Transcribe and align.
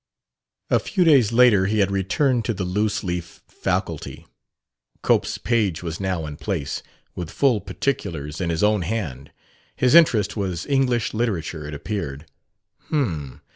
A 0.71 0.79
few 0.79 1.03
days 1.03 1.31
later 1.31 1.67
he 1.67 1.77
had 1.77 1.91
returned 1.91 2.43
to 2.45 2.55
the 2.55 2.63
loose 2.63 3.03
leaf 3.03 3.43
faculty. 3.47 4.25
Cope's 5.03 5.37
page 5.37 5.83
was 5.83 5.99
now 5.99 6.25
in 6.25 6.37
place, 6.37 6.81
with 7.13 7.29
full 7.29 7.61
particulars 7.61 8.41
in 8.41 8.49
his 8.49 8.63
own 8.63 8.81
hand: 8.81 9.31
his 9.75 9.93
interest 9.93 10.35
was 10.35 10.65
"English 10.65 11.13
Literature," 11.13 11.67
it 11.67 11.75
appeared. 11.75 12.25
"H'm! 12.87 13.41